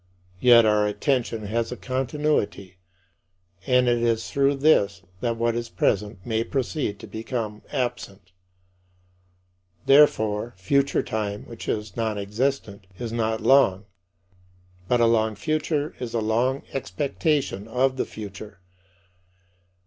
Yet, 0.39 0.65
our 0.65 0.87
attention 0.87 1.45
has 1.45 1.71
a 1.71 1.77
continuity 1.77 2.77
and 3.67 3.87
it 3.87 3.99
is 4.01 4.31
through 4.31 4.55
this 4.55 5.03
that 5.19 5.37
what 5.37 5.53
is 5.53 5.69
present 5.69 6.25
may 6.25 6.43
proceed 6.43 6.97
to 7.01 7.05
become 7.05 7.61
absent. 7.71 8.31
Therefore, 9.85 10.55
future 10.57 11.03
time, 11.03 11.43
which 11.45 11.67
is 11.69 11.95
nonexistent, 11.95 12.87
is 12.97 13.13
not 13.13 13.41
long; 13.41 13.85
but 14.87 14.99
"a 15.01 15.05
long 15.05 15.35
future" 15.35 15.93
is 15.99 16.15
"a 16.15 16.19
long 16.19 16.63
expectation 16.73 17.67
of 17.67 17.97
the 17.97 18.05
future." 18.05 18.59